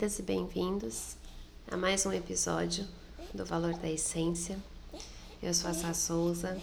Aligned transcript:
Bem-vindas 0.00 0.18
e 0.18 0.22
bem-vindos 0.22 1.16
a 1.70 1.76
mais 1.76 2.06
um 2.06 2.12
episódio 2.14 2.86
do 3.34 3.44
Valor 3.44 3.74
da 3.74 3.90
Essência. 3.90 4.58
Eu 5.42 5.52
sou 5.52 5.68
a 5.70 5.74
Sá 5.74 5.92
Souza. 5.92 6.58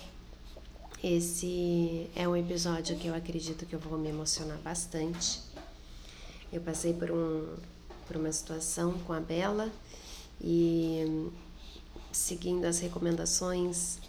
Esse 1.04 2.10
é 2.16 2.28
um 2.28 2.36
episódio 2.36 2.98
que 2.98 3.06
eu 3.06 3.14
acredito 3.14 3.64
que 3.68 3.76
eu 3.76 3.80
vou 3.80 4.00
me 4.00 4.10
emocionar 4.10 4.58
bastante. 4.64 5.40
Eu 6.52 6.62
passei 6.62 6.94
por, 6.94 7.12
um, 7.12 7.56
por 8.08 8.18
uma 8.18 8.32
situação 8.32 8.98
com 9.06 9.14
a 9.14 9.20
Bela 9.20 9.72
e 10.42 11.30
seguindo 12.12 12.66
as 12.66 12.80
recomendações 12.80 14.00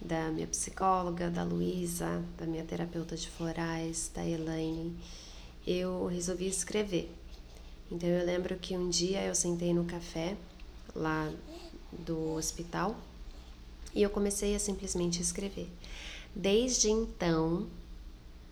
da 0.00 0.30
minha 0.30 0.46
psicóloga, 0.46 1.28
da 1.28 1.42
Luísa, 1.42 2.22
da 2.38 2.46
minha 2.46 2.62
terapeuta 2.62 3.16
de 3.16 3.28
florais, 3.28 4.08
da 4.14 4.24
Elaine, 4.24 4.96
eu 5.66 6.06
resolvi 6.06 6.46
escrever. 6.46 7.12
Então 7.90 8.08
eu 8.08 8.24
lembro 8.24 8.56
que 8.56 8.76
um 8.76 8.88
dia 8.88 9.24
eu 9.24 9.34
sentei 9.34 9.72
no 9.72 9.84
café 9.84 10.36
lá 10.94 11.32
do 11.92 12.34
hospital 12.34 12.96
e 13.94 14.02
eu 14.02 14.10
comecei 14.10 14.54
a 14.54 14.58
simplesmente 14.58 15.22
escrever. 15.22 15.68
Desde 16.34 16.90
então 16.90 17.66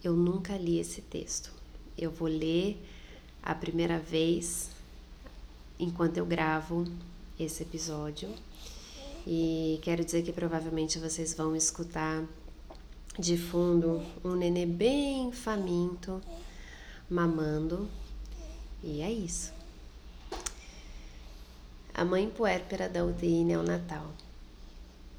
eu 0.03 0.15
nunca 0.15 0.57
li 0.57 0.79
esse 0.79 1.03
texto. 1.03 1.53
Eu 1.97 2.11
vou 2.11 2.29
ler 2.29 2.81
a 3.43 3.55
primeira 3.55 3.99
vez 3.99 4.71
enquanto 5.79 6.17
eu 6.17 6.27
gravo 6.27 6.85
esse 7.39 7.63
episódio. 7.63 8.31
E 9.27 9.79
quero 9.83 10.05
dizer 10.05 10.23
que 10.23 10.33
provavelmente 10.33 10.99
vocês 10.99 11.35
vão 11.35 11.55
escutar 11.57 12.25
de 13.19 13.37
fundo 13.37 14.03
um 14.25 14.35
nenê 14.35 14.65
bem 14.65 15.33
faminto 15.33 16.23
mamando. 17.11 17.89
E 18.83 19.01
é 19.01 19.11
isso. 19.11 19.53
A 21.95 22.05
mãe 22.05 22.29
puérpera 22.29 22.89
da 22.89 23.05
UTI 23.05 23.43
neonatal. 23.45 24.13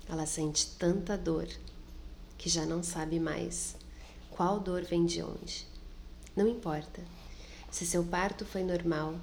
Ela 0.08 0.26
sente 0.26 0.68
tanta 0.78 1.18
dor 1.18 1.48
que 2.38 2.50
já 2.50 2.66
não 2.66 2.84
sabe 2.84 3.20
mais 3.20 3.76
qual 4.30 4.60
dor 4.60 4.84
vem 4.84 5.06
de 5.06 5.22
onde. 5.24 5.66
Não 6.36 6.48
importa 6.48 7.02
se 7.72 7.86
seu 7.86 8.04
parto 8.04 8.46
foi 8.46 8.64
normal, 8.64 9.16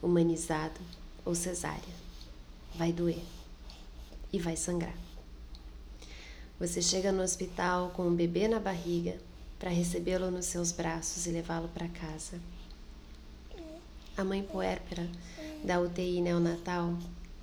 humanizado 0.00 0.80
ou 1.24 1.34
cesárea. 1.34 1.94
Vai 2.76 2.92
doer 2.92 3.22
e 4.32 4.38
vai 4.38 4.56
sangrar. 4.56 4.96
Você 6.58 6.80
chega 6.80 7.10
no 7.10 7.22
hospital 7.22 7.90
com 7.90 8.06
um 8.06 8.14
bebê 8.14 8.46
na 8.46 8.60
barriga 8.60 9.18
para 9.58 9.70
recebê-lo 9.70 10.30
nos 10.30 10.46
seus 10.46 10.72
braços 10.72 11.26
e 11.26 11.30
levá-lo 11.30 11.68
para 11.68 11.88
casa. 11.88 12.40
A 14.20 14.24
mãe 14.24 14.42
puérpera 14.42 15.08
da 15.64 15.80
UTI 15.80 16.20
neonatal, 16.20 16.94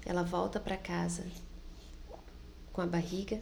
ela 0.05 0.21
volta 0.21 0.59
para 0.59 0.77
casa 0.77 1.25
com 2.71 2.81
a 2.81 2.85
barriga 2.85 3.41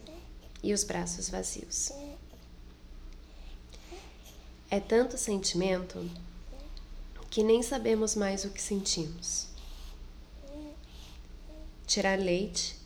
e 0.64 0.74
os 0.74 0.86
braços 0.86 1.28
vazios. 1.28 1.92
É 4.72 4.80
tanto 4.80 5.18
sentimento 5.18 6.10
que 7.30 7.44
nem 7.44 7.62
sabemos 7.62 8.16
mais 8.16 8.46
o 8.46 8.52
que 8.52 8.62
sentimos. 8.62 9.50
Tirar 11.86 12.18
leite, 12.18 12.78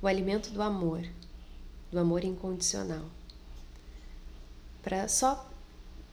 o 0.00 0.06
alimento 0.06 0.50
do 0.50 0.62
amor, 0.62 1.04
do 1.90 1.98
amor 1.98 2.22
incondicional 2.22 3.04
para 4.80 5.08
só 5.08 5.50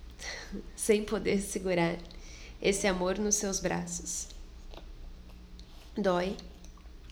sem 0.75 1.05
poder 1.05 1.39
segurar 1.39 1.99
esse 2.63 2.87
amor 2.87 3.19
nos 3.19 3.35
seus 3.35 3.59
braços. 3.59 4.29
Dói, 5.97 6.37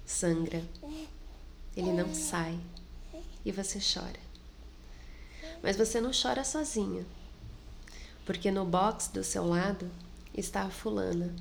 sangra, 0.06 0.64
ele 1.76 1.92
não 1.92 2.16
sai 2.16 2.58
e 3.44 3.52
você 3.52 3.78
chora. 3.80 4.20
Mas 5.62 5.76
você 5.76 6.00
não 6.00 6.12
chora 6.12 6.46
sozinha, 6.46 7.06
porque 8.26 8.50
no 8.50 8.64
box 8.64 9.10
do 9.10 9.26
seu 9.26 9.46
lado 9.46 9.92
está 10.34 10.62
a 10.62 10.70
fulana, 10.70 11.36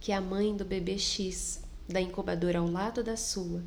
que 0.00 0.12
é 0.12 0.14
a 0.14 0.20
mãe 0.20 0.56
do 0.56 0.64
bebê 0.64 0.96
X, 0.96 1.60
da 1.88 2.00
incubadora 2.00 2.60
ao 2.60 2.70
lado 2.70 3.02
da 3.02 3.16
sua. 3.16 3.60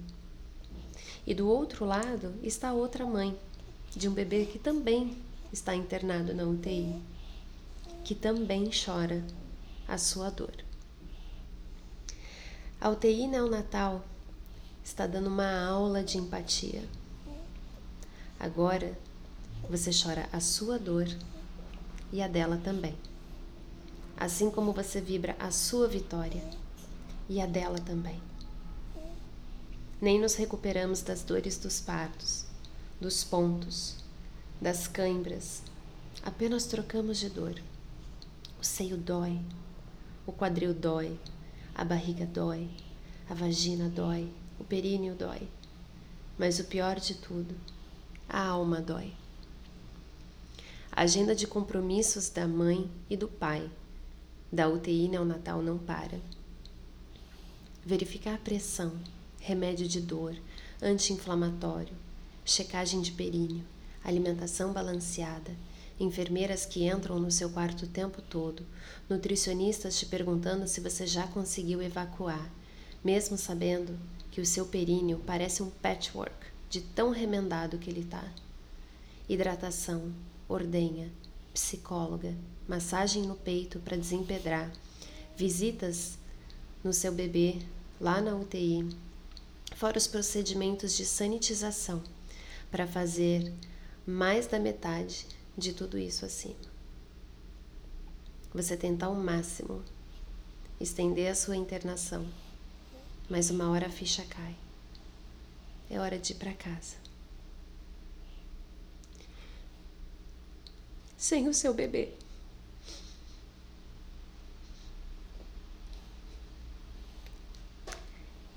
E 1.28 1.34
do 1.34 1.50
outro 1.50 1.84
lado 1.84 2.34
está 2.42 2.72
outra 2.72 3.06
mãe, 3.06 3.38
de 3.94 4.08
um 4.08 4.14
bebê 4.14 4.46
que 4.46 4.58
também 4.58 5.18
está 5.52 5.76
internado 5.76 6.34
na 6.34 6.46
UTI, 6.46 6.96
que 8.06 8.16
também 8.16 8.72
chora 8.72 9.22
a 9.92 9.98
sua 9.98 10.30
dor. 10.32 10.54
A 12.80 12.90
UTI 12.90 13.28
neonatal 13.28 14.02
está 14.82 15.06
dando 15.06 15.28
uma 15.28 15.68
aula 15.68 16.02
de 16.02 16.18
empatia. 16.18 16.88
Agora 18.40 18.98
você 19.70 19.92
chora 19.92 20.30
a 20.32 20.40
sua 20.40 20.80
dor 20.80 21.10
e 22.10 22.22
a 22.22 22.28
dela 22.30 22.58
também. 22.64 22.96
Assim 24.16 24.50
como 24.50 24.72
você 24.72 25.02
vibra 25.02 25.36
a 25.38 25.52
sua 25.52 25.90
vitória 25.90 26.42
e 27.28 27.42
a 27.42 27.46
dela 27.46 27.78
também. 27.80 28.22
Nem 30.00 30.22
nos 30.22 30.36
recuperamos 30.36 31.02
das 31.02 31.22
dores 31.22 31.58
dos 31.58 31.82
partos, 31.82 32.46
dos 33.02 33.26
pontos, 33.26 33.98
das 34.62 34.88
cãibras. 34.88 35.62
Apenas 36.24 36.64
trocamos 36.64 37.18
de 37.18 37.30
dor. 37.30 37.62
O 38.58 38.64
seio 38.64 38.96
dói, 38.96 39.42
o 40.32 40.34
quadril 40.34 40.74
dói, 40.74 41.20
a 41.76 41.84
barriga 41.84 42.26
dói, 42.26 42.70
a 43.30 43.34
vagina 43.34 43.90
dói, 43.90 44.32
o 44.58 44.64
períneo 44.64 45.14
dói. 45.14 45.42
Mas 46.40 46.58
o 46.58 46.64
pior 46.64 47.00
de 47.02 47.16
tudo, 47.16 47.54
a 48.30 48.42
alma 48.48 48.80
dói. 48.80 49.14
A 50.90 51.02
agenda 51.02 51.36
de 51.36 51.46
compromissos 51.46 52.30
da 52.30 52.48
mãe 52.48 52.90
e 53.10 53.18
do 53.18 53.28
pai 53.28 53.70
da 54.50 54.70
UTI 54.70 55.10
neonatal 55.10 55.62
não 55.62 55.78
para. 55.78 56.20
Verificar 57.86 58.36
a 58.36 58.38
pressão, 58.38 58.94
remédio 59.40 59.88
de 59.88 60.00
dor, 60.00 60.36
anti-inflamatório, 60.82 61.94
checagem 62.46 63.02
de 63.02 63.12
períneo, 63.12 63.66
alimentação 64.02 64.72
balanceada, 64.72 65.52
enfermeiras 66.00 66.66
que 66.66 66.88
entram 66.88 67.20
no 67.20 67.32
seu 67.32 67.50
quarto 67.50 67.86
o 67.86 67.88
tempo 67.88 68.22
todo, 68.22 68.66
nutricionistas 69.10 70.00
te 70.00 70.06
perguntando 70.06 70.68
se 70.68 70.82
você 70.82 71.06
já 71.06 71.28
conseguiu 71.28 71.82
evacuar, 71.82 72.52
mesmo 73.04 73.38
sabendo 73.38 73.98
que 74.32 74.42
o 74.42 74.46
seu 74.46 74.66
períneo 74.66 75.22
parece 75.26 75.62
um 75.62 75.70
patchwork 75.70 76.48
de 76.70 76.82
tão 76.82 77.12
remendado 77.12 77.78
que 77.78 77.90
ele 77.90 78.02
está. 78.02 78.24
Hidratação, 79.28 80.12
ordenha, 80.48 81.12
psicóloga, 81.54 82.34
massagem 82.68 83.24
no 83.24 83.36
peito 83.36 83.80
para 83.80 83.98
desempedrar, 83.98 84.72
visitas 85.36 86.18
no 86.84 86.94
seu 86.94 87.12
bebê 87.12 87.60
lá 88.00 88.22
na 88.22 88.36
UTI, 88.36 88.90
fora 89.76 89.98
os 89.98 90.08
procedimentos 90.08 90.96
de 90.96 91.06
sanitização 91.06 92.02
para 92.72 92.88
fazer 92.88 93.54
mais 94.06 94.48
da 94.48 94.60
metade 94.60 95.28
de 95.58 95.74
tudo 95.74 95.98
isso 95.98 96.26
acima. 96.26 96.72
Você 98.54 98.76
tenta 98.76 99.06
ao 99.06 99.16
máximo 99.16 99.84
estender 100.80 101.32
a 101.32 101.36
sua 101.36 101.56
internação, 101.56 102.28
mas 103.30 103.50
uma 103.50 103.70
hora 103.70 103.88
a 103.88 103.90
ficha 103.90 104.26
cai. 104.26 104.56
É 105.90 106.00
hora 106.00 106.18
de 106.18 106.34
ir 106.34 106.36
para 106.36 106.54
casa. 106.54 106.96
Sem 111.18 111.48
o 111.48 111.54
seu 111.54 111.74
bebê. 111.74 112.14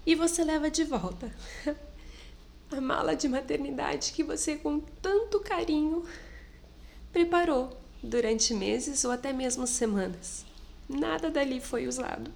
E 0.06 0.14
você 0.14 0.44
leva 0.44 0.70
de 0.70 0.84
volta 0.84 1.32
a 2.70 2.80
mala 2.80 3.14
de 3.14 3.28
maternidade 3.28 4.12
que 4.12 4.22
você, 4.22 4.56
com 4.56 4.80
tanto 4.80 5.40
carinho, 5.40 6.04
preparou 7.14 7.80
durante 8.02 8.52
meses 8.52 9.04
ou 9.04 9.12
até 9.12 9.32
mesmo 9.32 9.68
semanas. 9.68 10.44
Nada 10.88 11.30
dali 11.30 11.60
foi 11.60 11.86
usado. 11.86 12.28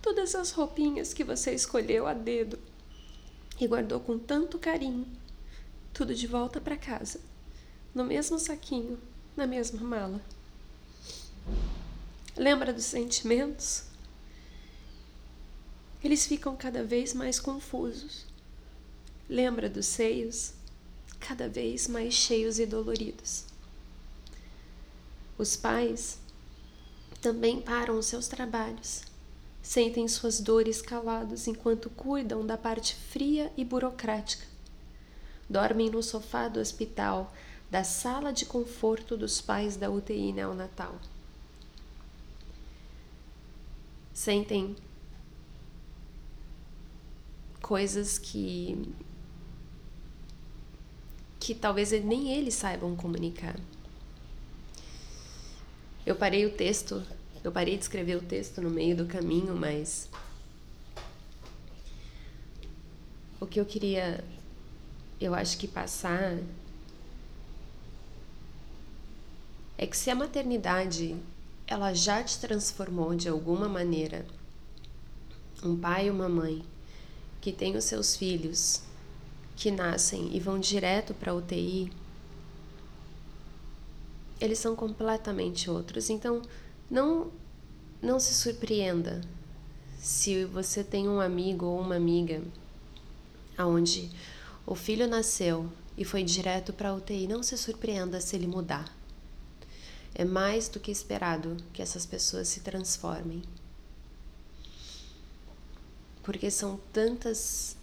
Todas 0.00 0.34
as 0.34 0.50
roupinhas 0.50 1.12
que 1.12 1.22
você 1.22 1.52
escolheu 1.52 2.06
a 2.06 2.14
dedo 2.14 2.58
e 3.60 3.66
guardou 3.66 4.00
com 4.00 4.18
tanto 4.18 4.58
carinho, 4.58 5.06
tudo 5.92 6.14
de 6.14 6.26
volta 6.26 6.58
para 6.58 6.74
casa, 6.74 7.20
no 7.94 8.02
mesmo 8.02 8.38
saquinho, 8.38 8.98
na 9.36 9.46
mesma 9.46 9.82
mala. 9.82 10.22
Lembra 12.34 12.72
dos 12.72 12.84
sentimentos? 12.84 13.84
Eles 16.02 16.26
ficam 16.26 16.56
cada 16.56 16.82
vez 16.82 17.12
mais 17.12 17.38
confusos 17.38 18.26
Lembra 19.28 19.68
dos 19.68 19.84
seios, 19.84 20.54
cada 21.20 21.48
vez 21.48 21.88
mais 21.88 22.14
cheios 22.14 22.58
e 22.58 22.66
doloridos. 22.66 23.44
Os 25.36 25.56
pais 25.56 26.18
também 27.20 27.60
param 27.60 27.98
os 27.98 28.06
seus 28.06 28.28
trabalhos 28.28 29.08
sentem 29.68 30.08
suas 30.08 30.40
dores 30.40 30.80
calados 30.80 31.46
enquanto 31.46 31.90
cuidam 31.90 32.46
da 32.46 32.56
parte 32.56 32.94
fria 32.94 33.52
e 33.54 33.62
burocrática. 33.62 34.46
Dormem 35.46 35.90
no 35.90 36.02
sofá 36.02 36.48
do 36.48 36.58
hospital, 36.58 37.34
da 37.70 37.84
sala 37.84 38.32
de 38.32 38.46
conforto 38.46 39.14
dos 39.14 39.42
pais 39.42 39.76
da 39.76 39.90
UTI 39.90 40.32
neonatal. 40.32 40.98
Sentem 44.14 44.74
coisas 47.60 48.18
que 48.18 48.90
que 51.40 51.54
talvez 51.54 51.90
nem 52.04 52.32
eles 52.32 52.54
saibam 52.54 52.94
comunicar. 52.96 53.56
Eu 56.04 56.16
parei 56.16 56.46
o 56.46 56.50
texto, 56.50 57.02
eu 57.44 57.52
parei 57.52 57.76
de 57.76 57.82
escrever 57.82 58.16
o 58.16 58.22
texto 58.22 58.60
no 58.60 58.70
meio 58.70 58.96
do 58.96 59.06
caminho, 59.06 59.54
mas 59.54 60.08
o 63.40 63.46
que 63.46 63.60
eu 63.60 63.64
queria, 63.64 64.24
eu 65.20 65.34
acho 65.34 65.58
que 65.58 65.68
passar 65.68 66.38
é 69.76 69.86
que 69.86 69.96
se 69.96 70.10
a 70.10 70.14
maternidade 70.14 71.16
ela 71.66 71.92
já 71.92 72.22
te 72.24 72.38
transformou 72.38 73.14
de 73.14 73.28
alguma 73.28 73.68
maneira, 73.68 74.26
um 75.62 75.76
pai 75.76 76.06
e 76.06 76.10
uma 76.10 76.28
mãe 76.28 76.64
que 77.40 77.52
têm 77.52 77.76
os 77.76 77.84
seus 77.84 78.16
filhos 78.16 78.82
que 79.58 79.72
nascem 79.72 80.34
e 80.34 80.38
vão 80.38 80.60
direto 80.60 81.12
para 81.12 81.34
UTI, 81.34 81.90
eles 84.40 84.60
são 84.60 84.76
completamente 84.76 85.68
outros. 85.68 86.08
Então, 86.08 86.40
não 86.88 87.32
não 88.00 88.20
se 88.20 88.32
surpreenda 88.32 89.20
se 89.98 90.44
você 90.44 90.84
tem 90.84 91.08
um 91.08 91.20
amigo 91.20 91.66
ou 91.66 91.80
uma 91.80 91.96
amiga 91.96 92.40
aonde 93.56 94.08
o 94.64 94.76
filho 94.76 95.08
nasceu 95.08 95.68
e 95.96 96.04
foi 96.04 96.22
direto 96.22 96.72
para 96.72 96.94
UTI, 96.94 97.26
não 97.26 97.42
se 97.42 97.58
surpreenda 97.58 98.20
se 98.20 98.36
ele 98.36 98.46
mudar. 98.46 98.96
É 100.14 100.24
mais 100.24 100.68
do 100.68 100.78
que 100.78 100.92
esperado 100.92 101.56
que 101.72 101.82
essas 101.82 102.06
pessoas 102.06 102.46
se 102.46 102.60
transformem. 102.60 103.42
Porque 106.22 106.48
são 106.48 106.78
tantas 106.92 107.76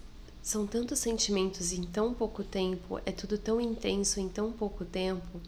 são 0.45 0.67
tantos 0.67 0.99
sentimentos 0.99 1.71
em 1.71 1.81
tão 1.81 2.13
pouco 2.13 2.43
tempo, 2.43 3.01
é 3.03 3.11
tudo 3.11 3.35
tão 3.35 3.59
intenso 3.59 4.19
em 4.19 4.29
tão 4.29 4.51
pouco 4.51 4.85
tempo. 4.85 5.41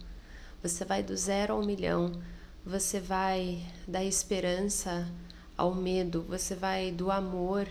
Você 0.64 0.84
vai 0.84 1.04
do 1.04 1.16
zero 1.16 1.54
ao 1.54 1.64
milhão, 1.64 2.20
você 2.66 3.00
vai 3.00 3.64
da 3.88 4.04
esperança 4.04 5.08
ao 5.56 5.76
medo, 5.76 6.24
você 6.24 6.56
vai 6.56 6.90
do 6.92 7.12
amor 7.12 7.70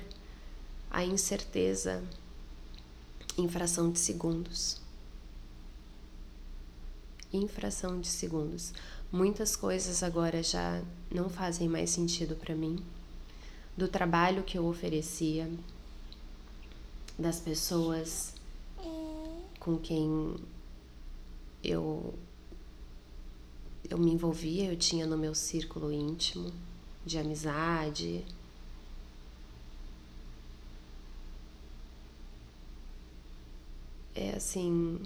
à 0.89 1.05
incerteza 1.05 2.01
em 3.37 3.49
fração 3.49 3.91
de 3.91 3.99
segundos. 3.99 4.81
Em 7.33 7.49
fração 7.49 8.01
de 8.01 8.07
segundos. 8.07 8.73
Muitas 9.11 9.57
coisas 9.57 10.05
agora 10.05 10.45
já 10.45 10.81
não 11.11 11.29
fazem 11.29 11.69
mais 11.69 11.91
sentido 11.91 12.37
para 12.37 12.55
mim. 12.55 12.79
Do 13.77 13.89
trabalho 13.89 14.45
que 14.45 14.57
eu 14.57 14.65
oferecia, 14.65 15.51
das 17.19 17.41
pessoas 17.41 18.35
com 19.59 19.77
quem 19.79 20.37
eu 21.63 22.15
eu 23.89 23.99
me 23.99 24.11
envolvia, 24.13 24.71
eu 24.71 24.77
tinha 24.77 25.07
no 25.07 25.17
meu 25.17 25.35
círculo 25.35 25.93
íntimo 25.93 26.53
de 27.05 27.19
amizade. 27.19 28.25
É 34.15 34.31
assim, 34.37 35.01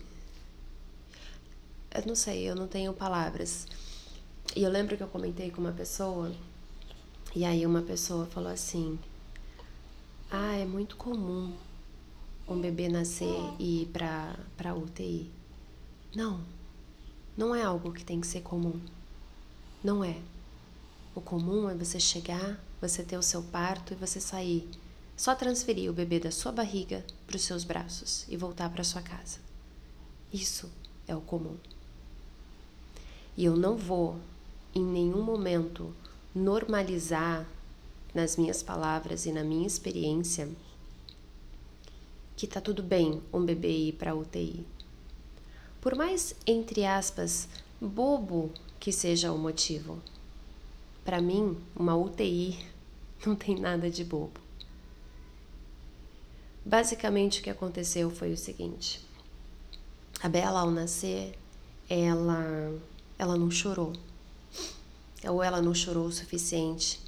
eu 1.94 2.06
não 2.06 2.14
sei, 2.14 2.48
eu 2.48 2.54
não 2.54 2.66
tenho 2.66 2.92
palavras. 2.92 3.66
E 4.56 4.62
eu 4.62 4.70
lembro 4.70 4.96
que 4.96 5.02
eu 5.02 5.08
comentei 5.08 5.50
com 5.50 5.60
uma 5.60 5.72
pessoa, 5.72 6.32
e 7.34 7.44
aí 7.44 7.66
uma 7.66 7.82
pessoa 7.82 8.26
falou 8.26 8.50
assim: 8.50 8.98
"Ah, 10.30 10.56
é 10.56 10.64
muito 10.64 10.96
comum 10.96 11.54
um 12.54 12.60
bebê 12.60 12.88
nascer 12.88 13.38
e 13.58 13.82
ir 13.82 13.86
para 13.86 14.36
para 14.56 14.74
UTI. 14.74 15.30
Não. 16.14 16.40
Não 17.36 17.54
é 17.54 17.62
algo 17.62 17.92
que 17.92 18.04
tem 18.04 18.20
que 18.20 18.26
ser 18.26 18.42
comum. 18.42 18.80
Não 19.82 20.04
é. 20.04 20.16
O 21.14 21.20
comum 21.20 21.68
é 21.68 21.74
você 21.74 21.98
chegar, 21.98 22.58
você 22.80 23.02
ter 23.02 23.16
o 23.16 23.22
seu 23.22 23.42
parto 23.42 23.92
e 23.92 23.96
você 23.96 24.20
sair. 24.20 24.68
Só 25.16 25.34
transferir 25.34 25.90
o 25.90 25.94
bebê 25.94 26.18
da 26.18 26.30
sua 26.30 26.50
barriga 26.50 27.04
para 27.26 27.36
os 27.36 27.42
seus 27.42 27.64
braços 27.64 28.24
e 28.28 28.36
voltar 28.36 28.70
para 28.70 28.84
sua 28.84 29.02
casa. 29.02 29.38
Isso 30.32 30.70
é 31.06 31.14
o 31.14 31.20
comum. 31.20 31.56
E 33.36 33.44
eu 33.44 33.56
não 33.56 33.76
vou, 33.76 34.16
em 34.74 34.84
nenhum 34.84 35.22
momento, 35.22 35.94
normalizar 36.34 37.46
nas 38.14 38.36
minhas 38.36 38.62
palavras 38.62 39.26
e 39.26 39.32
na 39.32 39.44
minha 39.44 39.66
experiência 39.66 40.48
que 42.40 42.46
tá 42.46 42.58
tudo 42.58 42.82
bem 42.82 43.20
um 43.30 43.44
bebê 43.44 43.68
ir 43.68 43.92
para 43.92 44.14
UTI. 44.14 44.66
Por 45.78 45.94
mais, 45.94 46.34
entre 46.46 46.86
aspas, 46.86 47.46
bobo 47.78 48.50
que 48.78 48.90
seja 48.90 49.30
o 49.30 49.36
motivo, 49.36 50.00
para 51.04 51.20
mim, 51.20 51.58
uma 51.76 51.94
UTI 51.94 52.58
não 53.26 53.36
tem 53.36 53.60
nada 53.60 53.90
de 53.90 54.02
bobo. 54.02 54.40
Basicamente, 56.64 57.40
o 57.40 57.42
que 57.42 57.50
aconteceu 57.50 58.10
foi 58.10 58.32
o 58.32 58.38
seguinte: 58.38 59.04
a 60.22 60.26
Bela, 60.26 60.60
ao 60.60 60.70
nascer, 60.70 61.38
ela, 61.90 62.72
ela 63.18 63.36
não 63.36 63.50
chorou. 63.50 63.92
Ou 65.28 65.42
ela 65.42 65.60
não 65.60 65.74
chorou 65.74 66.06
o 66.06 66.12
suficiente 66.12 67.02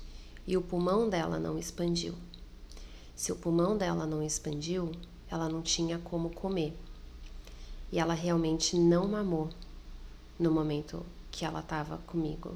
e 0.46 0.58
o 0.58 0.62
pulmão 0.62 1.08
dela 1.08 1.38
não 1.38 1.58
expandiu. 1.58 2.14
Se 3.16 3.32
o 3.32 3.36
pulmão 3.36 3.78
dela 3.78 4.06
não 4.06 4.22
expandiu, 4.22 4.92
ela 5.32 5.48
não 5.48 5.62
tinha 5.62 5.98
como 5.98 6.28
comer. 6.28 6.76
E 7.90 7.98
ela 7.98 8.12
realmente 8.12 8.76
não 8.76 9.08
mamou 9.08 9.48
no 10.38 10.50
momento 10.50 11.04
que 11.30 11.44
ela 11.44 11.60
estava 11.60 11.96
comigo, 11.98 12.54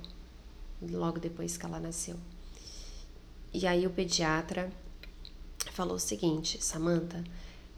logo 0.82 1.18
depois 1.18 1.56
que 1.56 1.64
ela 1.64 1.80
nasceu. 1.80 2.16
E 3.52 3.66
aí 3.66 3.86
o 3.86 3.90
pediatra 3.90 4.70
falou 5.72 5.96
o 5.96 6.00
seguinte, 6.00 6.62
Samantha, 6.62 7.24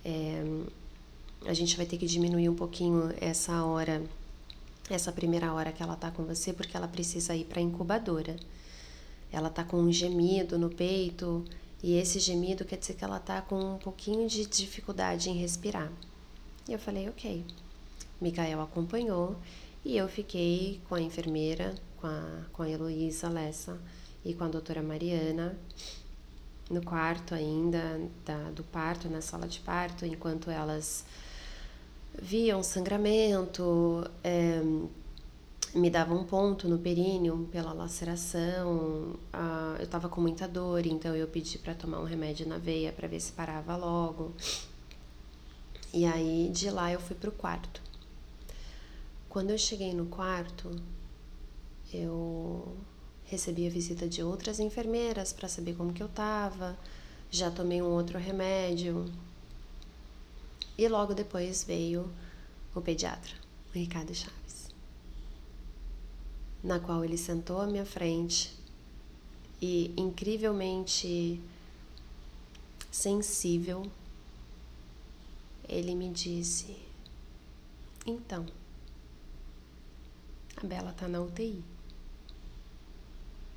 é, 0.05 0.43
a 1.47 1.55
gente 1.55 1.77
vai 1.77 1.87
ter 1.87 1.97
que 1.97 2.07
diminuir 2.07 2.49
um 2.49 2.57
pouquinho 2.57 3.15
essa 3.21 3.65
hora, 3.65 4.03
essa 4.91 5.13
primeira 5.13 5.53
hora 5.53 5.71
que 5.71 5.83
ela 5.83 5.95
tá 5.95 6.11
com 6.11 6.25
você, 6.25 6.53
porque 6.53 6.77
ela 6.77 6.89
precisa 6.89 7.37
ir 7.37 7.45
para 7.45 7.61
incubadora. 7.61 8.35
Ela 9.31 9.51
tá 9.51 9.63
com 9.63 9.77
um 9.77 9.93
gemido 9.93 10.59
no 10.59 10.71
peito 10.71 11.45
e 11.83 11.97
esse 11.97 12.19
gemido 12.19 12.65
quer 12.65 12.77
dizer 12.77 12.95
que 12.95 13.05
ela 13.05 13.21
tá 13.21 13.41
com 13.41 13.75
um 13.75 13.79
pouquinho 13.79 14.29
de 14.29 14.45
dificuldade 14.47 15.31
em 15.31 15.35
respirar. 15.35 15.91
E 16.69 16.73
eu 16.73 16.79
falei, 16.79 17.09
ok. 17.09 17.45
Mikael 18.21 18.61
acompanhou 18.61 19.37
e 19.85 19.97
eu 19.97 20.09
fiquei 20.09 20.81
com 20.89 20.95
a 20.97 21.01
enfermeira, 21.01 21.75
com 21.99 22.07
a, 22.07 22.45
com 22.53 22.63
a 22.63 22.69
Heloísa 22.69 23.29
Lessa 23.29 23.79
e 24.25 24.35
com 24.35 24.45
a 24.45 24.49
doutora 24.49 24.83
Mariana 24.83 25.57
no 26.71 26.83
quarto 26.83 27.35
ainda 27.35 28.01
da, 28.25 28.51
do 28.51 28.63
parto, 28.63 29.09
na 29.09 29.21
sala 29.21 29.47
de 29.49 29.61
parto, 29.61 30.05
enquanto 30.05 30.51
elas 30.51 31.05
viam 32.21 32.63
sangramento, 32.63 34.05
é, 34.23 34.61
me 35.75 35.91
dava 35.91 36.15
um 36.15 36.25
ponto 36.25 36.69
no 36.69 36.79
períneo 36.79 37.49
pela 37.53 37.73
laceração. 37.73 39.19
Eu 39.79 39.87
tava 39.87 40.09
com 40.09 40.21
muita 40.21 40.49
dor, 40.49 40.87
então 40.87 41.15
eu 41.15 41.29
pedi 41.29 41.59
para 41.59 41.75
tomar 41.75 42.01
um 42.01 42.05
remédio 42.05 42.49
na 42.49 42.59
veia 42.59 42.93
para 42.93 43.07
ver 43.07 43.21
se 43.21 43.33
parava 43.33 43.77
logo. 43.77 44.33
E 45.93 46.05
aí 46.05 46.51
de 46.53 46.71
lá 46.71 46.93
eu 46.93 47.01
fui 47.01 47.17
pro 47.17 47.33
quarto. 47.33 47.83
Quando 49.29 49.51
eu 49.51 49.59
cheguei 49.59 49.93
no 49.93 50.07
quarto, 50.07 50.71
eu 51.93 52.77
recebi 53.25 53.67
a 53.67 53.71
visita 53.71 54.09
de 54.09 54.23
outras 54.23 54.59
enfermeiras 54.59 55.33
para 55.33 55.49
saber 55.49 55.75
como 55.75 55.93
que 55.93 56.03
eu 56.03 56.09
tava. 56.09 56.79
Já 57.31 57.51
tomei 57.51 57.83
um 57.83 57.91
outro 57.91 58.19
remédio. 58.19 59.05
E 60.79 60.89
logo 60.89 61.13
depois 61.13 61.65
veio 61.65 62.11
o 62.75 62.81
pediatra, 62.81 63.35
o 63.71 63.79
Ricardo 63.79 64.15
Chaves 64.15 64.38
na 66.63 66.79
qual 66.81 67.05
ele 67.05 67.17
sentou 67.17 67.61
à 67.61 67.67
minha 67.67 67.87
frente 67.87 68.57
e 69.61 69.93
incrivelmente 69.97 71.41
sensível, 72.91 73.91
ele 75.69 75.95
me 75.95 76.11
disse: 76.11 76.77
Então, 78.07 78.47
a 80.57 80.67
Bela 80.67 80.93
tá 80.93 81.07
na 81.07 81.21
UTI 81.21 81.63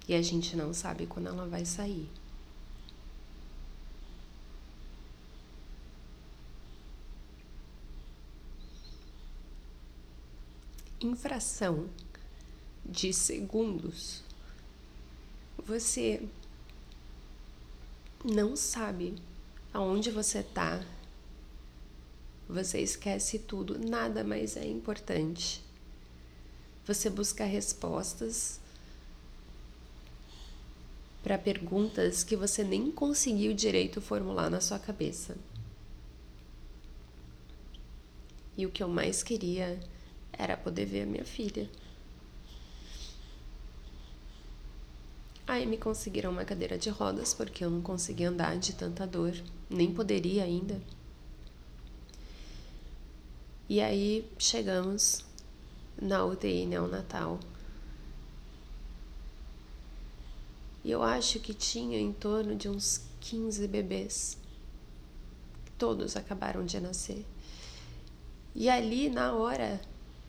e 0.08 0.14
a 0.14 0.22
gente 0.22 0.56
não 0.56 0.74
sabe 0.74 1.08
quando 1.08 1.28
ela 1.28 1.48
vai 1.48 1.66
sair. 1.66 2.10
Infração 11.00 11.90
de 12.86 13.14
segundos, 13.14 14.22
você 15.66 16.22
não 18.24 18.56
sabe 18.56 19.16
aonde 19.74 20.12
você 20.12 20.40
está, 20.40 20.84
você 22.48 22.80
esquece 22.80 23.40
tudo, 23.40 23.80
nada 23.80 24.24
mais 24.24 24.58
é 24.58 24.66
importante. 24.68 25.64
Você 26.86 27.10
busca 27.10 27.46
respostas 27.46 28.60
para 31.24 31.38
perguntas 31.38 32.24
que 32.24 32.36
você 32.36 32.64
nem 32.64 32.92
conseguiu 32.92 33.54
direito 33.54 34.02
formular 34.02 34.50
na 34.50 34.60
sua 34.60 34.80
cabeça. 34.80 35.38
E 38.58 38.66
o 38.66 38.72
que 38.72 38.84
eu 38.84 38.90
mais 38.90 39.24
queria 39.24 39.80
era 40.34 40.58
poder 40.58 40.86
ver 40.86 41.04
a 41.04 41.06
minha 41.06 41.26
filha. 41.26 41.70
Aí 45.52 45.66
me 45.66 45.78
conseguiram 45.78 46.32
uma 46.32 46.46
cadeira 46.46 46.78
de 46.78 46.90
rodas 46.90 47.34
porque 47.34 47.66
eu 47.66 47.70
não 47.70 47.82
conseguia 47.82 48.30
andar 48.30 48.58
de 48.58 48.72
tanta 48.72 49.06
dor, 49.06 49.34
nem 49.70 49.94
poderia 49.94 50.46
ainda. 50.46 50.82
E 53.68 53.82
aí 53.82 54.26
chegamos 54.40 55.26
na 56.02 56.24
UTI 56.24 56.66
neonatal. 56.66 57.38
E 60.86 60.90
eu 60.90 61.04
acho 61.04 61.38
que 61.42 61.54
tinha 61.54 62.00
em 62.00 62.14
torno 62.14 62.56
de 62.56 62.70
uns 62.70 63.02
15 63.20 63.68
bebês. 63.68 64.38
Todos 65.78 66.16
acabaram 66.16 66.66
de 66.66 66.80
nascer. 66.80 67.26
E 68.56 68.70
ali, 68.70 69.10
na 69.10 69.34
hora, 69.34 69.82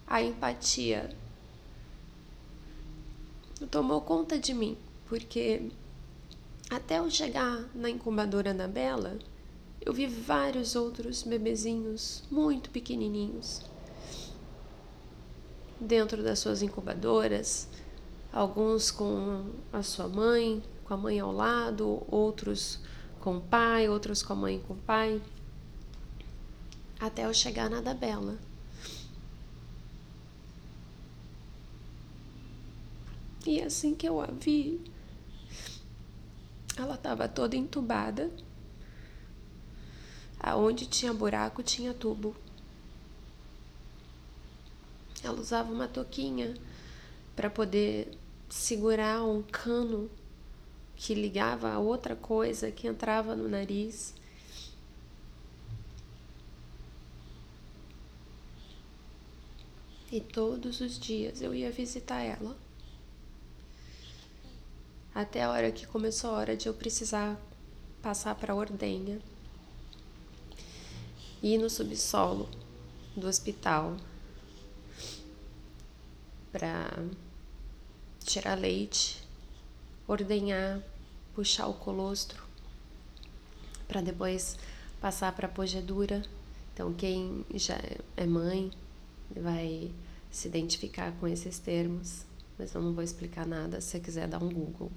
a 0.05 0.21
empatia 0.21 1.17
tomou 3.71 4.01
conta 4.01 4.37
de 4.37 4.53
mim, 4.53 4.77
porque 5.13 5.69
até 6.71 6.99
eu 6.99 7.11
chegar 7.11 7.69
na 7.75 7.91
incubadora 7.91 8.55
da 8.55 8.67
Bela, 8.67 9.19
eu 9.79 9.93
vi 9.93 10.07
vários 10.07 10.75
outros 10.75 11.23
bebezinhos 11.23 12.25
muito 12.31 12.71
pequenininhos 12.71 13.61
dentro 15.79 16.23
das 16.23 16.39
suas 16.39 16.63
incubadoras, 16.63 17.69
alguns 18.33 18.91
com 18.91 19.51
a 19.71 19.83
sua 19.83 20.09
mãe, 20.09 20.63
com 20.87 20.95
a 20.95 20.97
mãe 20.97 21.21
ao 21.21 21.31
lado, 21.31 22.03
outros 22.09 22.81
com 23.21 23.37
o 23.37 23.41
pai, 23.43 23.91
outros 23.91 24.23
com 24.23 24.33
a 24.33 24.37
mãe 24.37 24.57
e 24.57 24.61
com 24.61 24.73
o 24.73 24.79
pai, 24.79 25.21
até 26.99 27.27
eu 27.27 27.35
chegar 27.35 27.69
na 27.69 27.83
da 27.83 27.93
Bela. 27.93 28.39
E 33.45 33.61
assim 33.61 33.95
que 33.95 34.09
eu 34.09 34.21
a 34.21 34.27
vi, 34.27 34.81
ela 36.77 36.95
estava 36.95 37.29
toda 37.29 37.57
entubada. 37.57 38.31
Aonde 40.39 40.87
tinha 40.87 41.13
buraco 41.13 41.63
tinha 41.63 41.95
tubo. 41.95 42.35
Ela 45.23 45.39
usava 45.41 45.73
uma 45.73 45.87
toquinha 45.87 46.55
para 47.37 47.49
poder 47.49 48.19
segurar 48.49 49.23
um 49.23 49.43
cano 49.43 50.11
que 50.97 51.15
ligava 51.15 51.71
a 51.71 51.79
outra 51.79 52.17
coisa 52.17 52.71
que 52.71 52.87
entrava 52.87 53.37
no 53.37 53.49
nariz. 53.49 54.15
E 60.11 60.21
todos 60.21 60.81
os 60.81 60.99
dias 60.99 61.41
eu 61.41 61.55
ia 61.55 61.71
visitar 61.71 62.21
ela. 62.21 62.55
Até 65.15 65.43
a 65.43 65.51
hora 65.51 65.71
que 65.71 65.87
começou 65.87 66.31
a 66.31 66.39
hora 66.39 66.57
de 66.57 66.67
eu 66.67 66.75
precisar 66.75 67.39
passar 68.01 68.35
para 68.35 68.55
a 68.55 68.57
ordenha. 68.57 69.21
Ir 71.43 71.59
no 71.59 71.69
subsolo 71.69 72.49
do 73.15 73.27
hospital 73.27 73.97
para 76.51 76.89
tirar 78.25 78.55
leite, 78.55 79.23
ordenhar, 80.09 80.83
puxar 81.35 81.67
o 81.67 81.75
colostro, 81.75 82.43
para 83.87 84.01
depois 84.01 84.57
passar 84.99 85.35
para 85.35 85.47
a 85.47 85.51
pogedura. 85.51 86.23
Então, 86.73 86.93
quem 86.95 87.45
já 87.55 87.79
é 88.17 88.25
mãe 88.25 88.71
vai 89.31 89.93
se 90.31 90.49
identificar 90.49 91.13
com 91.21 91.29
esses 91.29 91.59
termos, 91.59 92.25
mas 92.63 92.75
eu 92.75 92.81
não 92.81 92.93
vou 92.93 93.03
explicar 93.03 93.45
nada 93.45 93.81
se 93.81 93.89
você 93.89 93.99
quiser 93.99 94.29
dar 94.29 94.41
um 94.41 94.49
Google. 94.49 94.93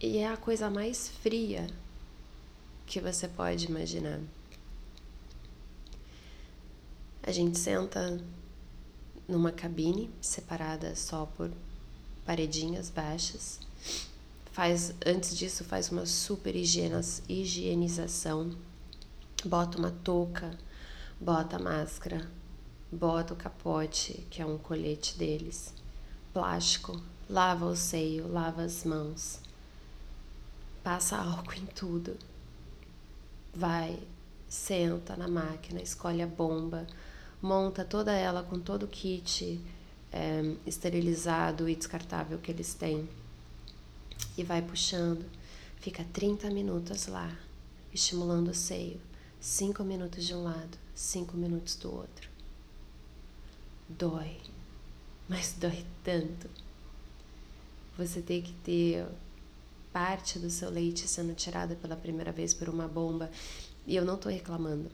E 0.00 0.18
é 0.18 0.26
a 0.26 0.36
coisa 0.36 0.68
mais 0.68 1.08
fria 1.08 1.68
que 2.84 3.00
você 3.00 3.28
pode 3.28 3.66
imaginar. 3.66 4.18
A 7.22 7.30
gente 7.30 7.56
senta 7.56 8.20
numa 9.28 9.52
cabine 9.52 10.10
separada 10.20 10.96
só 10.96 11.24
por 11.24 11.52
paredinhas 12.26 12.90
baixas. 12.90 13.60
Faz 14.50 14.92
antes 15.06 15.38
disso 15.38 15.62
faz 15.62 15.92
uma 15.92 16.04
super 16.04 16.56
higienização. 16.56 18.56
Bota 19.44 19.78
uma 19.78 19.92
touca, 19.92 20.50
bota 21.20 21.60
máscara, 21.60 22.28
bota 22.92 23.32
o 23.32 23.36
capote, 23.36 24.26
que 24.30 24.42
é 24.42 24.46
um 24.46 24.58
colete 24.58 25.16
deles. 25.16 25.72
Plástico, 26.32 27.02
lava 27.28 27.64
o 27.64 27.74
seio, 27.74 28.30
lava 28.30 28.62
as 28.62 28.84
mãos. 28.84 29.40
Passa 30.84 31.16
álcool 31.16 31.54
em 31.54 31.66
tudo. 31.66 32.16
Vai, 33.54 33.98
senta 34.48 35.16
na 35.16 35.26
máquina, 35.26 35.80
escolhe 35.80 36.20
a 36.20 36.26
bomba, 36.26 36.86
monta 37.40 37.84
toda 37.84 38.12
ela 38.12 38.42
com 38.42 38.58
todo 38.58 38.84
o 38.84 38.88
kit 38.88 39.60
é, 40.10 40.54
esterilizado 40.66 41.68
e 41.68 41.74
descartável 41.74 42.38
que 42.38 42.50
eles 42.50 42.74
têm 42.74 43.08
e 44.36 44.44
vai 44.44 44.60
puxando. 44.62 45.24
Fica 45.76 46.04
30 46.12 46.50
minutos 46.50 47.06
lá, 47.06 47.34
estimulando 47.92 48.48
o 48.48 48.54
seio. 48.54 49.00
5 49.40 49.82
minutos 49.82 50.24
de 50.24 50.34
um 50.34 50.44
lado, 50.44 50.78
5 50.94 51.36
minutos 51.36 51.74
do 51.74 51.92
outro. 51.92 52.31
Dói, 53.98 54.36
mas 55.28 55.54
dói 55.58 55.84
tanto. 56.04 56.48
Você 57.96 58.20
tem 58.22 58.40
que 58.42 58.52
ter 58.54 59.06
parte 59.92 60.38
do 60.38 60.48
seu 60.48 60.70
leite 60.70 61.06
sendo 61.06 61.34
tirada 61.34 61.74
pela 61.76 61.96
primeira 61.96 62.32
vez 62.32 62.54
por 62.54 62.68
uma 62.68 62.88
bomba. 62.88 63.30
E 63.86 63.94
eu 63.94 64.04
não 64.04 64.16
tô 64.16 64.28
reclamando. 64.28 64.90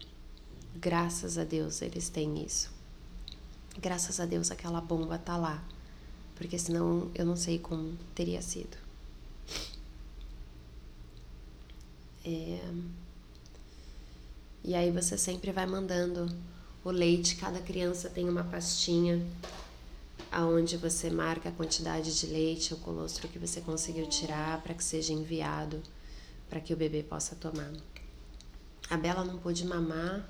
Graças 0.75 1.39
a 1.39 1.45
Deus 1.45 1.81
eles 1.83 2.09
têm 2.09 2.45
isso. 2.45 2.71
Graças 3.81 4.19
a 4.19 4.27
Deus 4.27 4.51
aquela 4.51 4.81
bomba 4.81 5.19
tá 5.19 5.37
lá. 5.37 5.63
Porque 6.35 6.59
senão 6.59 7.11
eu 7.15 7.25
não 7.25 7.37
sei 7.37 7.59
como 7.59 7.97
teria 8.15 8.43
sido. 8.43 8.77
É... 12.25 12.61
E 14.65 14.75
aí 14.75 14.91
você 14.91 15.17
sempre 15.17 15.53
vai 15.53 15.67
mandando 15.67 16.29
o 16.89 16.93
leite, 16.93 17.37
cada 17.37 17.61
criança 17.61 18.09
tem 18.09 18.29
uma 18.29 18.45
pastinha 18.45 19.25
aonde 20.31 20.77
você 20.77 21.09
marca 21.09 21.49
a 21.49 21.53
quantidade 21.53 22.19
de 22.19 22.27
leite, 22.27 22.75
o 22.75 22.79
colostro 22.79 23.29
que 23.29 23.39
você 23.39 23.61
conseguiu 23.61 24.07
tirar 24.07 24.63
para 24.63 24.75
que 24.75 24.85
seja 24.85 25.13
enviado 25.13 25.83
para 26.49 26.61
que 26.61 26.73
o 26.73 26.77
bebê 26.77 27.03
possa 27.03 27.35
tomar. 27.37 27.73
A 28.91 28.97
Bela 28.97 29.25
não 29.25 29.39
pôde 29.39 29.67
mamar 29.67 30.29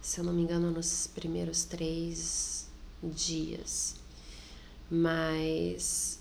se 0.00 0.18
eu 0.18 0.24
não 0.24 0.32
me 0.32 0.42
engano, 0.42 0.70
nos 0.70 1.06
primeiros 1.06 1.64
três 1.64 2.68
dias. 3.02 3.96
Mas 4.90 6.20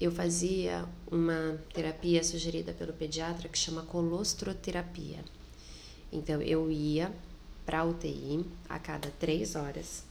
eu 0.00 0.12
fazia 0.12 0.88
uma 1.10 1.58
terapia 1.72 2.22
sugerida 2.22 2.72
pelo 2.72 2.92
pediatra 2.92 3.48
que 3.48 3.58
chama 3.58 3.82
colostroterapia. 3.82 5.24
Então 6.12 6.40
eu 6.40 6.70
ia 6.70 7.12
para 7.66 7.84
UTI 7.84 8.46
a 8.68 8.78
cada 8.78 9.10
três 9.18 9.56
horas 9.56 10.04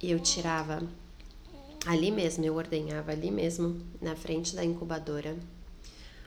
e 0.00 0.10
eu 0.10 0.20
tirava 0.20 0.86
ali 1.86 2.12
mesmo, 2.12 2.44
eu 2.44 2.54
ordenhava 2.54 3.10
ali 3.10 3.30
mesmo, 3.30 3.80
na 4.00 4.14
frente 4.14 4.54
da 4.54 4.64
incubadora, 4.64 5.36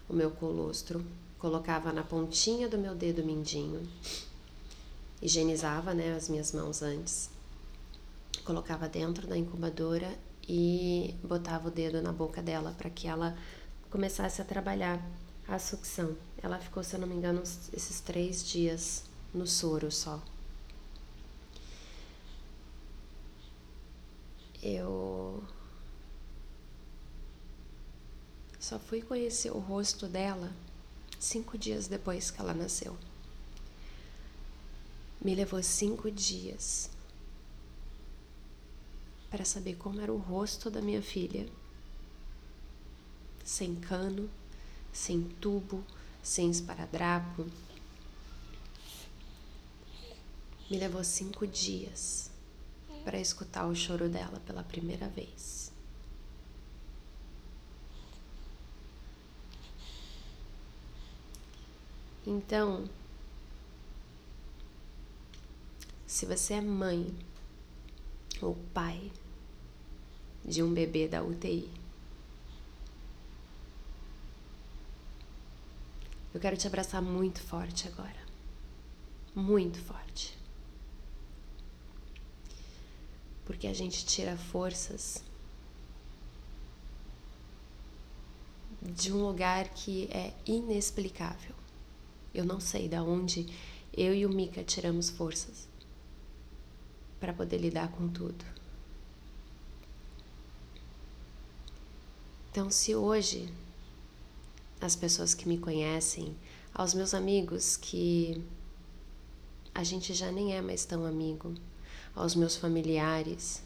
o 0.09 0.13
meu 0.13 0.31
colostro, 0.31 1.05
colocava 1.38 1.93
na 1.93 2.03
pontinha 2.03 2.67
do 2.67 2.77
meu 2.77 2.95
dedo 2.95 3.23
mindinho 3.23 3.88
higienizava 5.21 5.93
né, 5.93 6.15
as 6.15 6.29
minhas 6.29 6.51
mãos 6.51 6.81
antes, 6.81 7.29
colocava 8.43 8.88
dentro 8.88 9.27
da 9.27 9.38
incubadora 9.38 10.09
e 10.47 11.13
botava 11.23 11.67
o 11.67 11.71
dedo 11.71 12.01
na 12.01 12.11
boca 12.11 12.41
dela 12.41 12.73
para 12.77 12.89
que 12.89 13.07
ela 13.07 13.38
começasse 13.89 14.41
a 14.41 14.45
trabalhar 14.45 14.99
a 15.47 15.59
sucção. 15.59 16.15
Ela 16.41 16.57
ficou, 16.57 16.83
se 16.83 16.95
eu 16.95 16.99
não 16.99 17.07
me 17.07 17.15
engano, 17.15 17.41
esses 17.41 17.99
três 17.99 18.47
dias 18.47 19.03
no 19.33 19.45
soro 19.45 19.91
só. 19.91 20.21
eu 24.62 25.43
só 28.59 28.77
fui 28.77 29.01
conhecer 29.01 29.51
o 29.51 29.59
rosto 29.59 30.07
dela 30.07 30.51
cinco 31.19 31.57
dias 31.57 31.88
depois 31.88 32.29
que 32.29 32.39
ela 32.39 32.53
nasceu. 32.53 32.98
Me 35.21 35.36
levou 35.36 35.62
cinco 35.63 36.09
dias 36.12 36.89
para 39.29 39.45
saber 39.45 39.75
como 39.75 40.01
era 40.01 40.12
o 40.12 40.17
rosto 40.17 40.69
da 40.69 40.81
minha 40.81 41.01
filha, 41.01 41.48
sem 43.43 43.75
cano, 43.75 44.29
sem 44.91 45.24
tubo, 45.41 45.83
sem 46.24 46.50
esparadrapo. 46.50 47.45
Me 50.69 50.77
levou 50.77 51.03
cinco 51.03 51.47
dias 51.47 52.29
para 53.03 53.19
escutar 53.19 53.65
o 53.65 53.75
choro 53.75 54.07
dela 54.07 54.39
pela 54.45 54.63
primeira 54.63 55.07
vez. 55.07 55.71
Então, 62.27 62.88
se 66.05 66.27
você 66.27 66.53
é 66.53 66.61
mãe 66.61 67.17
ou 68.39 68.55
pai 68.71 69.11
de 70.45 70.61
um 70.61 70.71
bebê 70.71 71.07
da 71.07 71.23
UTI, 71.23 71.71
eu 76.31 76.39
quero 76.39 76.55
te 76.55 76.67
abraçar 76.67 77.01
muito 77.01 77.41
forte 77.41 77.88
agora. 77.88 78.19
Muito 79.33 79.79
forte. 79.79 80.09
Porque 83.50 83.65
a 83.65 83.74
gente 83.74 84.06
tira 84.06 84.38
forças 84.38 85.24
de 88.79 89.12
um 89.12 89.25
lugar 89.25 89.70
que 89.70 90.08
é 90.12 90.36
inexplicável. 90.46 91.56
Eu 92.32 92.46
não 92.46 92.60
sei 92.60 92.88
da 92.88 93.01
onde 93.01 93.48
eu 93.91 94.13
e 94.13 94.24
o 94.24 94.29
Mika 94.29 94.63
tiramos 94.63 95.10
forças 95.10 95.68
para 97.20 97.34
poder 97.34 97.58
lidar 97.58 97.91
com 97.91 98.08
tudo. 98.08 98.46
Então, 102.51 102.70
se 102.70 102.94
hoje 102.94 103.51
as 104.79 104.96
pessoas 104.96 105.34
que 105.34 105.48
me 105.48 105.58
conhecem, 105.58 106.38
aos 106.72 106.94
meus 106.94 107.15
amigos 107.15 107.75
que 107.75 108.46
a 109.74 109.84
gente 109.84 110.13
já 110.13 110.32
nem 110.32 110.53
é 110.53 110.62
mais 110.62 110.86
tão 110.86 111.03
amigo, 111.03 111.56
aos 112.19 112.35
meus 112.35 112.57
familiares. 112.57 113.63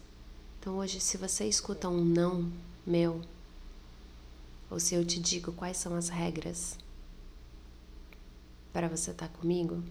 Então, 0.60 0.78
hoje, 0.78 1.00
se 1.00 1.18
você 1.18 1.46
escuta 1.46 1.90
um 1.90 2.06
não 2.06 2.52
meu, 2.86 3.20
ou 4.70 4.80
se 4.80 4.94
eu 4.94 5.04
te 5.04 5.20
digo 5.20 5.52
quais 5.52 5.78
são 5.78 5.96
as 5.96 6.10
regras 6.10 6.78
para 8.72 8.88
você 8.88 9.12
estar 9.12 9.28
tá 9.28 9.38
comigo, 9.40 9.84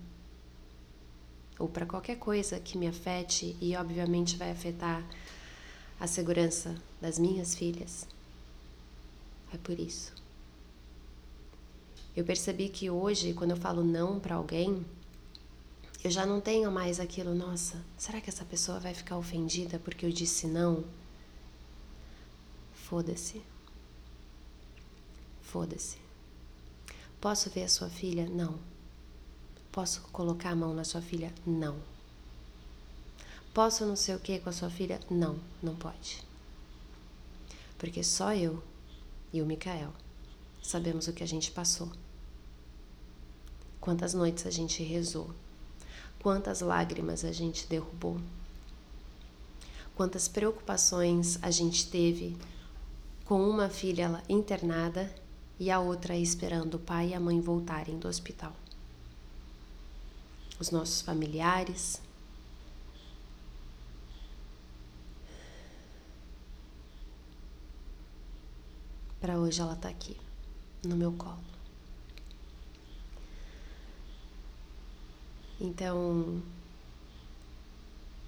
ou 1.59 1.69
para 1.69 1.87
qualquer 1.87 2.17
coisa 2.17 2.59
que 2.61 2.79
me 2.79 2.87
afete 2.87 3.57
e, 3.61 3.77
obviamente, 3.77 4.37
vai 4.37 4.51
afetar 4.51 5.05
a 5.99 6.07
segurança 6.07 6.75
das 7.01 7.19
minhas 7.19 7.55
filhas, 7.55 8.07
é 9.53 9.59
por 9.59 9.79
isso. 9.79 10.13
Eu 12.17 12.25
percebi 12.25 12.69
que 12.69 12.91
hoje, 12.91 13.35
quando 13.35 13.53
eu 13.53 13.57
falo 13.57 13.83
não 13.83 14.21
para 14.21 14.37
alguém, 14.37 14.85
eu 16.05 16.11
já 16.11 16.27
não 16.27 16.41
tenho 16.41 16.71
mais 16.71 16.99
aquilo, 16.99 17.35
nossa, 17.35 17.81
será 17.97 18.21
que 18.21 18.29
essa 18.29 18.45
pessoa 18.45 18.81
vai 18.81 18.93
ficar 18.93 19.17
ofendida 19.17 19.79
porque 19.79 20.05
eu 20.05 20.11
disse 20.11 20.47
não? 20.47 20.85
Foda-se. 22.75 23.41
Foda-se. 25.41 25.99
Posso 27.21 27.49
ver 27.51 27.65
a 27.65 27.69
sua 27.69 27.89
filha? 27.89 28.29
Não. 28.29 28.59
Posso 29.71 30.03
colocar 30.13 30.51
a 30.51 30.57
mão 30.57 30.75
na 30.75 30.85
sua 30.85 31.01
filha? 31.01 31.33
Não. 31.47 31.79
Posso 33.55 33.87
não 33.87 33.95
sei 33.97 34.15
o 34.15 34.19
que 34.19 34.41
com 34.41 34.49
a 34.49 34.53
sua 34.53 34.69
filha? 34.69 34.99
Não, 35.11 35.39
não 35.63 35.77
pode. 35.77 36.23
Porque 37.79 38.03
só 38.03 38.35
eu 38.35 38.63
e 39.33 39.41
o 39.41 39.47
Mikael 39.47 39.93
sabemos 40.63 41.07
o 41.07 41.13
que 41.13 41.23
a 41.23 41.27
gente 41.27 41.51
passou. 41.51 41.91
Quantas 43.81 44.15
noites 44.15 44.47
a 44.47 44.51
gente 44.51 44.83
rezou. 44.83 45.31
Quantas 46.23 46.61
lágrimas 46.61 47.25
a 47.25 47.33
gente 47.33 47.67
derrubou. 47.67 48.19
Quantas 49.97 50.29
preocupações 50.29 51.39
a 51.43 51.51
gente 51.51 51.89
teve 51.89 52.37
com 53.25 53.49
uma 53.49 53.69
filha 53.69 54.23
internada 54.29 55.13
e 55.59 55.71
a 55.71 55.81
outra 55.81 56.17
esperando 56.17 56.75
o 56.75 56.79
pai 56.81 57.09
e 57.09 57.15
a 57.15 57.21
mãe 57.21 57.41
voltarem 57.41 57.99
do 57.99 58.09
hospital 58.09 58.55
os 60.63 60.71
nossos 60.71 61.03
familiares. 61.03 62.01
Para 69.21 69.39
hoje 69.39 69.61
ela 69.61 69.75
está 69.75 69.89
aqui, 69.89 70.17
no 70.85 70.97
meu 70.97 71.13
colo. 71.13 71.52
Então, 75.63 76.43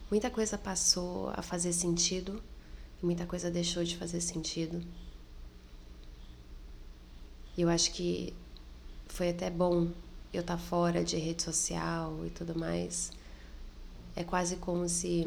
muita 0.09 0.31
coisa 0.31 0.57
passou 0.57 1.31
a 1.31 1.43
fazer 1.43 1.73
sentido 1.73 2.41
e 3.03 3.05
muita 3.05 3.27
coisa 3.27 3.51
deixou 3.51 3.83
de 3.83 3.97
fazer 3.97 4.21
sentido. 4.21 4.81
E 7.57 7.63
eu 7.63 7.69
acho 7.69 7.91
que 7.91 8.33
foi 9.09 9.31
até 9.31 9.51
bom 9.51 9.91
eu 10.33 10.43
estar 10.43 10.57
tá 10.57 10.63
fora 10.63 11.03
de 11.03 11.17
rede 11.17 11.43
social 11.43 12.25
e 12.25 12.31
tudo 12.31 12.57
mais, 12.57 13.11
é 14.15 14.23
quase 14.23 14.55
como 14.57 14.89
se 14.89 15.27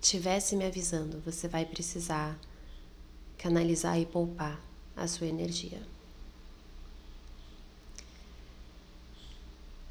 tivesse 0.00 0.56
me 0.56 0.64
avisando, 0.64 1.20
você 1.20 1.48
vai 1.48 1.66
precisar 1.66 2.38
canalizar 3.36 4.00
e 4.00 4.06
poupar 4.06 4.58
a 4.96 5.06
sua 5.06 5.26
energia. 5.26 5.82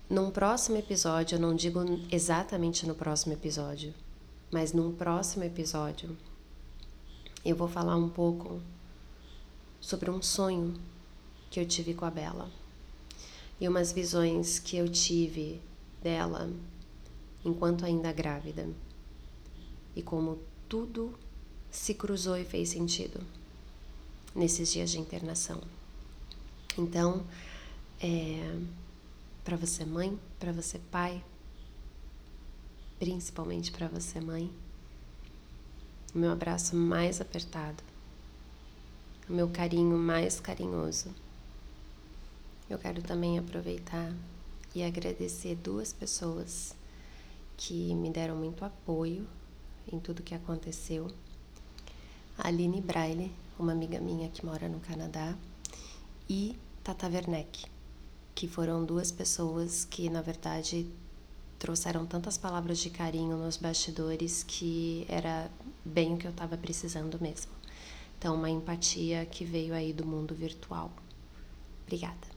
Num 0.09 0.31
próximo 0.31 0.77
episódio, 0.77 1.35
eu 1.35 1.39
não 1.39 1.53
digo 1.53 1.79
exatamente 2.09 2.87
no 2.87 2.95
próximo 2.95 3.33
episódio, 3.33 3.93
mas 4.49 4.71
num 4.71 4.95
próximo 4.95 5.43
episódio, 5.43 6.17
eu 7.43 7.57
vou 7.57 7.67
falar 7.67 7.97
um 7.97 8.07
pouco 8.07 8.61
sobre 9.81 10.09
um 10.09 10.21
sonho 10.21 10.75
que 11.51 11.59
eu 11.59 11.65
tive 11.65 11.93
com 11.93 12.05
a 12.05 12.09
Bela 12.09 12.49
e 13.59 13.67
umas 13.67 13.91
visões 13.91 14.59
que 14.59 14.77
eu 14.77 14.87
tive 14.87 15.61
dela 16.01 16.49
enquanto 17.43 17.85
ainda 17.85 18.13
grávida. 18.13 18.69
E 19.93 20.01
como 20.01 20.39
tudo 20.69 21.19
se 21.69 21.93
cruzou 21.93 22.37
e 22.37 22.45
fez 22.45 22.69
sentido 22.69 23.19
nesses 24.33 24.71
dias 24.71 24.89
de 24.89 24.99
internação. 24.99 25.61
Então, 26.77 27.25
é, 27.99 28.57
para 29.47 29.55
você 29.55 29.85
mãe, 29.85 30.19
para 30.37 30.51
você 30.51 30.77
pai, 30.91 31.23
principalmente 32.99 33.71
para 33.71 33.87
você 33.87 34.19
mãe, 34.19 34.51
o 36.13 36.17
meu 36.17 36.33
abraço 36.33 36.75
mais 36.75 37.21
apertado, 37.21 37.81
o 39.29 39.31
meu 39.31 39.47
carinho 39.47 39.97
mais 39.97 40.41
carinhoso 40.41 41.15
eu 42.69 42.77
quero 42.77 43.01
também 43.01 43.39
aproveitar 43.39 44.13
e 44.75 44.83
agradecer 44.83 45.55
duas 45.55 45.93
pessoas 45.93 46.75
que 47.55 47.95
me 47.95 48.09
deram 48.09 48.35
muito 48.35 48.65
apoio 48.65 49.25
em 49.89 49.97
tudo 49.97 50.21
que 50.21 50.35
aconteceu. 50.35 51.07
A 52.37 52.49
Aline 52.49 52.81
Braille, 52.81 53.31
uma 53.57 53.71
amiga 53.71 54.01
minha 54.01 54.27
que 54.27 54.45
mora 54.45 54.67
no 54.67 54.81
Canadá, 54.81 55.33
e 56.29 56.59
Tata 56.83 57.07
Werneck, 57.07 57.76
que 58.37 58.47
foram 58.47 58.85
duas 58.85 59.11
pessoas 59.11 59.83
que, 59.83 60.11
na 60.11 60.21
verdade, 60.21 60.85
trouxeram 61.57 62.05
tantas 62.05 62.37
palavras 62.37 62.77
de 62.77 62.91
carinho 62.91 63.35
nos 63.35 63.57
bastidores 63.57 64.43
que 64.43 65.07
era 65.09 65.49
bem 65.83 66.13
o 66.13 66.17
que 66.17 66.27
eu 66.27 66.29
estava 66.29 66.55
precisando 66.55 67.19
mesmo. 67.19 67.51
Então, 68.15 68.35
uma 68.35 68.47
empatia 68.47 69.25
que 69.25 69.43
veio 69.43 69.73
aí 69.73 69.91
do 69.91 70.05
mundo 70.05 70.35
virtual. 70.35 70.91
Obrigada. 71.81 72.36